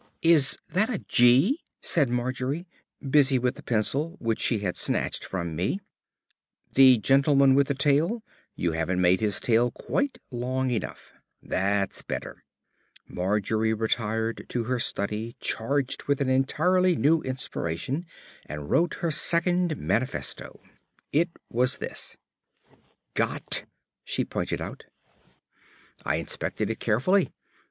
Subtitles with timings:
[0.23, 2.67] "Is that a 'g'?" said Margery,
[3.07, 5.79] busy with the pencil, which she had snatched from me.
[6.73, 8.23] "The gentleman with the tail.
[8.55, 11.13] You haven't made his tail quite long enough....
[11.43, 12.43] That's better."
[13.07, 18.07] Margery retired to her study charged with an entirely new inspiration,
[18.47, 20.61] and wrote her second manifesto.
[21.11, 22.17] It was this:
[22.73, 22.75] G O T
[23.13, 23.63] "Got,"
[24.03, 24.85] she pointed out.
[26.03, 27.29] I inspected it carefully.